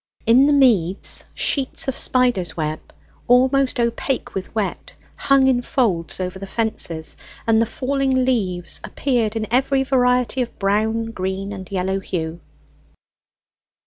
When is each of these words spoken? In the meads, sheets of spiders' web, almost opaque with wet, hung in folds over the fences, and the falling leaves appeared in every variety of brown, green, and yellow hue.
In 0.25 0.47
the 0.47 0.51
meads, 0.51 1.25
sheets 1.35 1.87
of 1.87 1.95
spiders' 1.95 2.57
web, 2.57 2.79
almost 3.27 3.79
opaque 3.79 4.33
with 4.33 4.55
wet, 4.55 4.95
hung 5.15 5.45
in 5.45 5.61
folds 5.61 6.19
over 6.19 6.39
the 6.39 6.47
fences, 6.47 7.15
and 7.45 7.61
the 7.61 7.67
falling 7.67 8.25
leaves 8.25 8.81
appeared 8.83 9.35
in 9.35 9.45
every 9.53 9.83
variety 9.83 10.41
of 10.41 10.57
brown, 10.57 11.11
green, 11.11 11.53
and 11.53 11.71
yellow 11.71 11.99
hue. 11.99 12.39